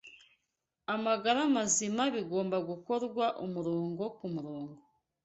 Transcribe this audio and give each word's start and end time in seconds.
amagara 0.93 1.39
mazima 1.55 2.03
bigomba 2.15 2.57
gukorwa 2.69 3.25
umurongo 3.45 4.03
ku 4.17 4.25
murongo 4.33 4.75